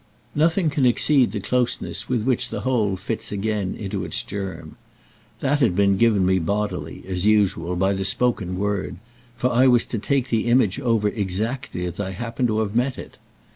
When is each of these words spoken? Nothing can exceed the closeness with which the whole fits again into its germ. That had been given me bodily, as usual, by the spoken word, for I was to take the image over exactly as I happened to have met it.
Nothing 0.33 0.71
can 0.71 0.83
exceed 0.83 1.31
the 1.31 1.39
closeness 1.39 2.09
with 2.09 2.23
which 2.23 2.49
the 2.49 2.61
whole 2.61 2.97
fits 2.97 3.31
again 3.31 3.75
into 3.75 4.03
its 4.03 4.23
germ. 4.23 4.75
That 5.41 5.59
had 5.59 5.75
been 5.75 5.95
given 5.99 6.25
me 6.25 6.39
bodily, 6.39 7.03
as 7.07 7.27
usual, 7.27 7.75
by 7.75 7.93
the 7.93 8.03
spoken 8.03 8.57
word, 8.57 8.95
for 9.35 9.51
I 9.51 9.67
was 9.67 9.85
to 9.85 9.99
take 9.99 10.29
the 10.29 10.47
image 10.47 10.79
over 10.79 11.09
exactly 11.09 11.85
as 11.85 11.99
I 11.99 12.13
happened 12.13 12.47
to 12.47 12.61
have 12.61 12.75
met 12.75 12.97
it. 12.97 13.17